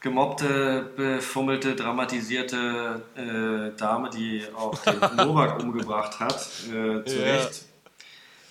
[0.00, 6.36] gemobbte, befummelte, dramatisierte äh, Dame, die auch den Novak umgebracht hat,
[6.68, 7.34] äh, zu Ja.
[7.34, 7.64] Recht.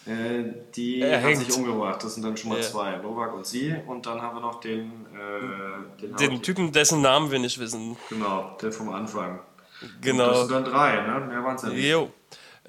[0.05, 0.43] Äh,
[0.75, 1.39] die Er hat hängt.
[1.39, 2.03] sich umgebracht.
[2.03, 2.63] Das sind dann schon mal Ja.
[2.63, 2.97] zwei.
[2.97, 3.73] Novak und sie.
[3.87, 7.97] Und dann haben wir noch den, äh, den, Den Typen, dessen Namen wir nicht wissen.
[8.09, 9.39] Genau, der vom Anfang.
[9.81, 10.33] Das Genau.
[10.35, 11.25] sind dann drei, ne?
[11.27, 11.85] Mehr waren es ja nicht.
[11.89, 12.11] Jo.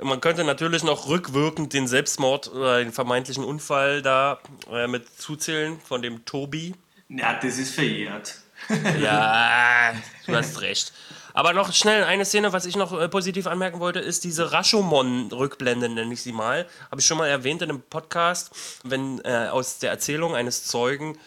[0.02, 4.38] Man könnte natürlich noch rückwirkend den Selbstmord oder den vermeintlichen Unfall da
[4.70, 6.74] äh, mit zuzählen von dem Tobi.
[7.08, 8.36] Ja, das ist verjährt.
[9.00, 9.92] Ja,
[10.26, 10.92] du hast recht.
[11.34, 15.90] Aber noch schnell eine Szene, was ich noch äh, positiv anmerken wollte, ist diese Rashomon-Rückblende,
[15.90, 16.66] nenne ich sie mal.
[16.90, 18.50] Habe ich schon mal erwähnt in einem Podcast,
[18.82, 21.18] wenn äh, aus der Erzählung eines Zeugen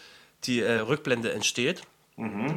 [0.44, 1.82] die äh, Rückblende entsteht.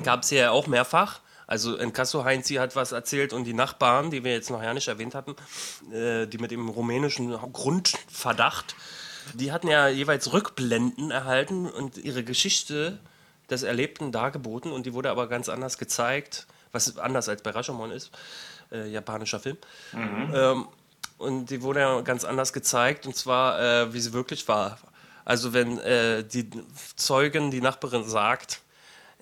[0.03, 1.21] Gab es hier ja auch mehrfach.
[1.53, 4.87] Also Encasso Heinzi hat was erzählt und die Nachbarn, die wir jetzt noch ja nicht
[4.87, 5.35] erwähnt hatten,
[5.93, 8.75] äh, die mit dem rumänischen Grundverdacht
[9.35, 12.97] Die hatten ja jeweils Rückblenden erhalten und ihre Geschichte
[13.51, 17.91] des Erlebten dargeboten und die wurde aber ganz anders gezeigt, was anders als bei Rashomon
[17.91, 18.09] ist,
[18.71, 19.57] äh, japanischer Film.
[19.93, 20.65] Ähm,
[21.19, 24.79] und die wurde ja ganz anders gezeigt und zwar, äh, wie sie wirklich war.
[25.23, 26.49] Also wenn äh, die
[26.95, 28.63] Zeugin, die Nachbarin sagt,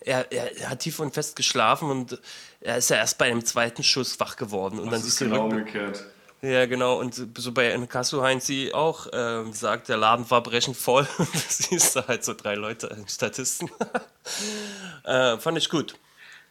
[0.02, 2.20] er, er, hat tief und fest geschlafen und
[2.60, 4.80] er ist ja erst bei einem zweiten Schuss wach geworden.
[4.80, 6.06] Und dann Das ist siehst du genau umgekehrt.
[6.42, 7.00] ja, genau.
[7.00, 11.08] Und so bei Nkasu Heinzi auch ähm, sagt, der Laden war brechend voll.
[11.18, 13.70] Und da siehst du halt so drei Leute, Statisten.
[15.04, 15.96] äh, fand ich gut.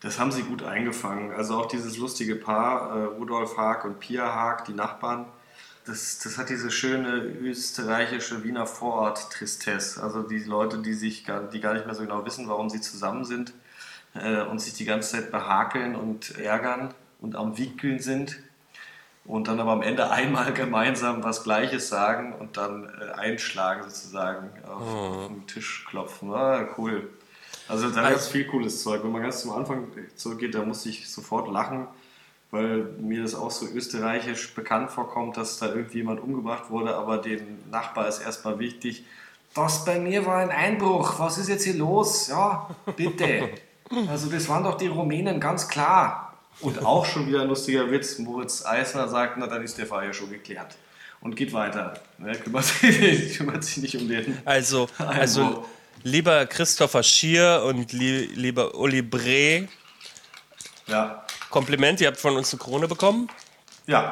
[0.00, 1.32] Das haben sie gut eingefangen.
[1.32, 5.26] Also auch dieses lustige Paar, äh, Rudolf Haag und Pia Haag, die Nachbarn,
[5.86, 10.02] das, das hat diese schöne österreichische Wiener Vorort-Tristesse.
[10.02, 12.80] Also die Leute, die sich gar, die gar nicht mehr so genau wissen, warum sie
[12.80, 13.52] zusammen sind
[14.14, 18.38] äh, und sich die ganze Zeit behakeln und ärgern und am Wickeln sind
[19.24, 24.50] und dann aber am Ende einmal gemeinsam was Gleiches sagen und dann äh, einschlagen sozusagen,
[24.64, 26.32] auf, auf den Tisch klopfen.
[26.32, 27.08] Ah, cool.
[27.68, 29.02] Also da Also- ist viel cooles Zeug.
[29.04, 31.86] Wenn man ganz zum Anfang zurückgeht, da musste ich sofort lachen,
[32.50, 37.18] weil mir das auch so österreichisch bekannt vorkommt, dass da irgendwie jemand umgebracht wurde, aber
[37.18, 39.04] dem Nachbar ist erstmal wichtig,
[39.54, 42.28] das bei mir war ein Einbruch, was ist jetzt hier los?
[42.28, 43.50] Ja, bitte.
[44.08, 46.38] Also das waren doch die Rumänen, ganz klar.
[46.60, 50.06] Und auch schon wieder ein lustiger Witz, Moritz Eisner sagt, na dann ist der Fall
[50.06, 50.76] ja schon geklärt.
[51.20, 51.94] Und geht weiter.
[52.18, 54.38] Ne, kümmert, sich, kümmert sich nicht um den.
[54.44, 55.66] Also, also
[56.02, 59.68] lieber Christopher Schier und li lieber Uli Bre,
[60.86, 61.24] Ja.
[61.50, 63.28] Kompliment, ihr habt von uns eine Krone bekommen.
[63.86, 64.10] Ja.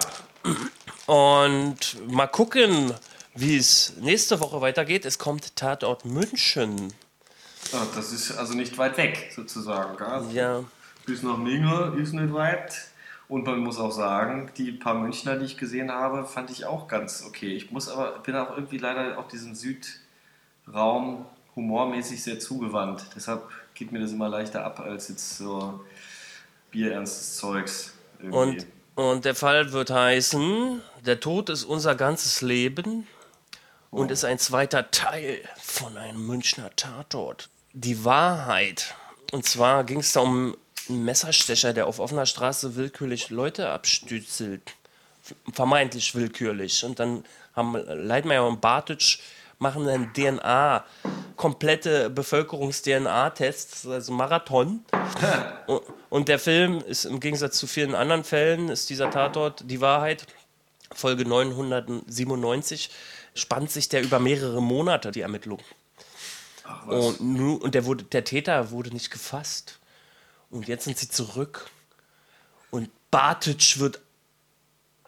[1.07, 2.93] Und mal gucken,
[3.35, 5.05] wie es nächste Woche weitergeht.
[5.05, 6.93] Es kommt Tatort München.
[7.73, 9.97] Ja, das ist also nicht weit weg, sozusagen.
[9.97, 10.35] Gell?
[10.35, 10.65] Ja.
[11.07, 12.89] Bis nach Minge ist nicht weit.
[13.29, 16.89] Und man muss auch sagen, die paar Münchner, die ich gesehen habe, fand ich auch
[16.89, 17.55] ganz okay.
[17.55, 23.05] Ich muss aber, bin auch irgendwie leider auf diesen Südraum humormäßig sehr zugewandt.
[23.15, 23.43] Deshalb
[23.75, 25.85] geht mir das immer leichter ab als jetzt so
[26.71, 27.95] bierernstes Zeugs.
[28.19, 28.37] Irgendwie.
[28.37, 33.07] Und, und der Fall wird heißen, der Tod ist unser ganzes Leben
[33.91, 37.49] und ist ein zweiter Teil von einem Münchner Tatort.
[37.73, 38.95] Die Wahrheit.
[39.33, 40.57] Und zwar ging es da um
[40.89, 44.63] einen Messerstecher, der auf offener Straße willkürlich Leute abstützelt.
[45.53, 46.85] Vermeintlich willkürlich.
[46.85, 49.19] Und dann haben Leitmeier und Bartitsch
[49.59, 50.85] machen einen DNA,
[51.37, 54.85] komplette Bevölkerungs-DNA-Tests, also Marathon.
[55.67, 59.81] Und- Und der Film ist im Gegensatz zu vielen anderen Fällen, ist dieser Tatort die
[59.81, 60.27] Wahrheit.
[60.95, 62.91] Folge 997
[63.35, 65.61] spannt sich der über mehrere Monate, die Ermittlung.
[66.65, 67.05] Ach, was?
[67.07, 69.79] Und, nu, und der, wurde, der Täter wurde nicht gefasst.
[70.51, 71.71] Und jetzt sind sie zurück.
[72.71, 74.01] Und Bartic wird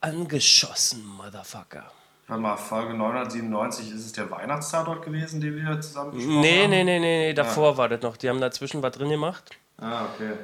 [0.02, 1.90] angeschossen, Motherfucker.
[2.26, 6.70] Warte mal, Folge 997 ist es der Weihnachtstatort gewesen, den wir zusammen besprochen Nee, haben?
[6.70, 8.16] nee, nee, nee, nee, davor war das noch.
[8.16, 9.50] Die haben dazwischen was drin gemacht.
[9.78, 10.34] Ah, okay.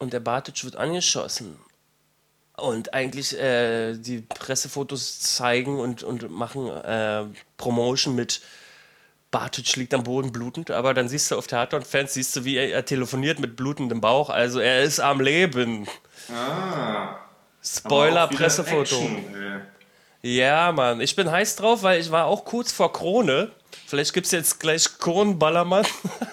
[0.00, 1.56] Und der Bartic wird angeschossen.
[2.56, 8.40] Und eigentlich äh, die Pressefotos zeigen und, und machen äh, Promotion mit
[9.30, 12.72] Bartic liegt am Boden blutend, aber dann siehst du auf Tatort-Fans, siehst du, wie er,
[12.72, 14.28] er telefoniert mit blutendem Bauch.
[14.28, 15.86] Also er ist am Leben.
[16.34, 17.16] Ah.
[17.62, 18.96] Spoiler, Pressefoto.
[18.96, 19.62] Action.
[20.22, 23.52] Ja, Mann, ich bin heiß drauf, weil ich war auch kurz vor Krone.
[23.86, 25.86] Vielleicht gibt es jetzt gleich Kronenballermann.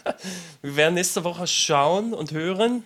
[0.62, 2.84] Wir werden nächste Woche schauen und hören.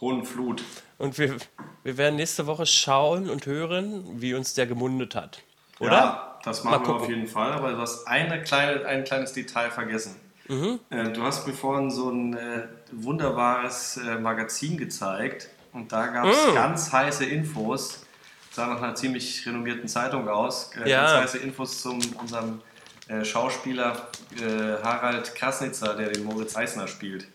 [0.00, 0.64] Kronenflut.
[0.96, 1.36] Und wir,
[1.84, 5.42] wir werden nächste Woche schauen und hören, wie uns der gemundet hat.
[5.78, 5.92] Oder?
[5.92, 7.02] Ja, das Mal machen wir gucken.
[7.02, 10.16] auf jeden Fall, aber du hast eine kleine, ein kleines Detail vergessen.
[10.48, 10.80] Mhm.
[10.88, 16.24] Äh, du hast mir vorhin so ein äh, wunderbares äh, Magazin gezeigt und da gab
[16.26, 16.54] es Mhm.
[16.54, 18.06] ganz heiße Infos.
[18.52, 20.70] Sah nach einer ziemlich renommierten Zeitung aus.
[20.86, 21.18] Ja.
[21.20, 22.62] Ganz heiße Infos zu unserem
[23.22, 24.08] Schauspieler
[24.82, 27.26] Harald Krasnitzer, der den Moritz Eisner spielt.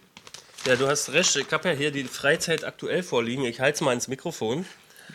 [0.67, 1.35] Ja, du hast recht.
[1.35, 3.45] Ich habe ja hier die Freizeit aktuell vorliegen.
[3.45, 4.65] Ich halte es mal ins Mikrofon.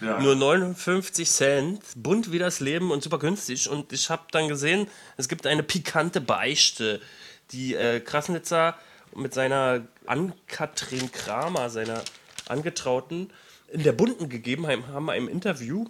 [0.00, 0.20] Ja.
[0.20, 3.68] Nur 59 Cent, bunt wie das Leben und super günstig.
[3.68, 4.86] Und ich habe dann gesehen,
[5.16, 7.00] es gibt eine pikante Beichte,
[7.50, 8.78] die äh, Krasnitzer
[9.16, 12.04] mit seiner Ann-Kathrin Kramer, seiner
[12.46, 13.32] Angetrauten,
[13.72, 15.86] in der Bunten gegeben haben, haben einem Interview.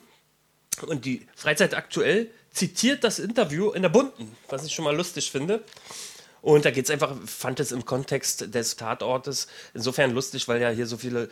[0.86, 5.30] Und die Freizeit aktuell zitiert das Interview in der Bunten, was ich schon mal lustig
[5.30, 5.62] finde.
[6.42, 10.70] Und da geht es einfach, fand es im Kontext des Tatortes insofern lustig, weil ja
[10.70, 11.28] hier so viele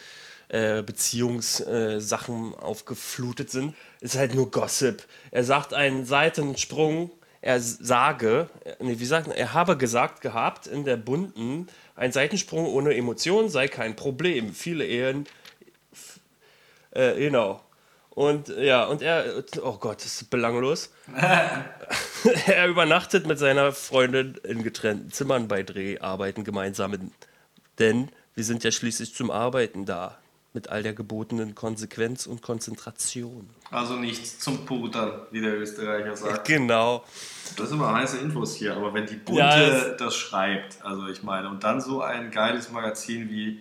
[0.48, 3.74] äh, Beziehungssachen aufgeflutet sind.
[4.00, 5.02] Ist halt nur Gossip.
[5.30, 10.84] Er sagt einen Seitensprung, er sage, äh, nee, wie sagt er, habe gesagt gehabt in
[10.84, 14.54] der Bunten, ein Seitensprung ohne Emotion sei kein Problem.
[14.54, 15.26] Viele Ehen,
[16.92, 17.60] äh, genau.
[18.18, 20.90] Und ja, und er, oh Gott, das ist belanglos.
[22.46, 27.12] er übernachtet mit seiner Freundin in getrennten Zimmern bei Dreharbeiten gemeinsam.
[27.78, 30.18] Denn wir sind ja schließlich zum Arbeiten da.
[30.52, 33.50] Mit all der gebotenen Konsequenz und Konzentration.
[33.70, 36.44] Also nichts zum Putern, wie der Österreicher sagt.
[36.48, 37.04] Genau.
[37.56, 41.22] Das sind immer heiße Infos hier, aber wenn die Bunte Ja, das schreibt, also ich
[41.22, 43.60] meine, und dann so ein geiles Magazin wie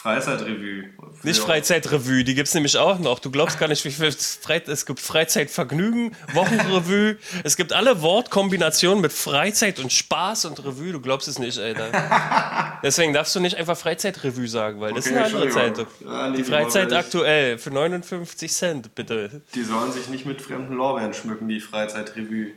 [0.00, 0.90] Freizeitrevue.
[1.24, 3.18] Nicht Freizeitrevue, die gibt es nämlich auch noch.
[3.18, 7.16] Du glaubst gar nicht, wie viel Freit es gibt Freizeitvergnügen, Wochenrevue.
[7.42, 10.92] es gibt alle Wortkombinationen mit Freizeit und Spaß und Revue.
[10.92, 12.78] Du glaubst es nicht, Alter.
[12.84, 15.44] Deswegen darfst du nicht einfach Freizeitrevue sagen, weil das ist eine andere.
[15.46, 15.86] Entschuldigung.
[16.06, 19.42] Ja, nee, Die Freizeit aktuell für 59 Cent, bitte.
[19.56, 22.52] Die sollen sich nicht mit fremden Lorbeeren schmücken, die Freizeitrevue.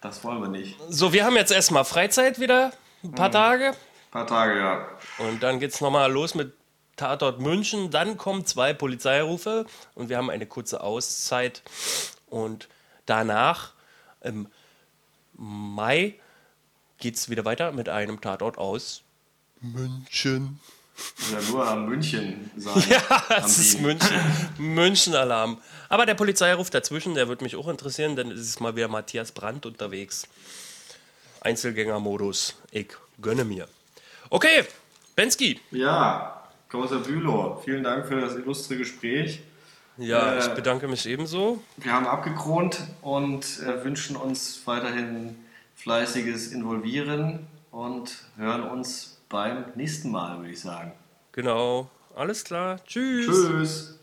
[0.00, 0.78] Das wollen wir nicht.
[0.88, 2.72] So, wir haben jetzt erstmal Freizeit wieder,
[3.04, 3.66] ein paar Tage.
[3.66, 3.74] Ein
[4.12, 4.88] paar Tage, ja.
[5.18, 6.55] Und dann geht's nochmal los mit
[6.96, 7.90] Tatort München.
[7.90, 11.62] Dann kommen zwei Polizeirufe und wir haben eine kurze Auszeit.
[12.28, 12.68] Und
[13.06, 13.72] danach,
[14.22, 14.48] im
[15.34, 16.14] Mai,
[16.98, 19.02] geht's wieder weiter mit einem Tatort aus
[19.60, 20.60] München.
[21.30, 22.82] Ja, nur am München sein.
[22.88, 23.80] Ja, es ist.
[23.80, 24.18] München.
[24.58, 25.60] München-Alarm.
[25.88, 29.32] Aber der Polizeiruf dazwischen, der wird mich auch interessieren, denn es ist mal wieder Matthias
[29.32, 30.26] Brandt unterwegs.
[31.42, 32.54] Einzelgängermodus.
[32.70, 32.88] Ich
[33.20, 33.68] gönne mir.
[34.30, 34.64] Okay,
[35.14, 35.60] Bensky.
[35.70, 36.35] Ja,
[36.68, 39.42] großer Bülow, vielen Dank für das illustre Gespräch.
[39.98, 41.62] Ja, Äh, ich bedanke mich ebenso.
[41.78, 45.36] Wir haben abgekront und äh, wünschen uns weiterhin
[45.76, 50.92] fleißiges Involvieren und hören uns beim nächsten Mal, würde ich sagen.
[51.32, 51.88] Genau.
[52.14, 52.78] Alles klar.
[52.86, 53.26] Tschüss.
[53.26, 53.98] Tschüss.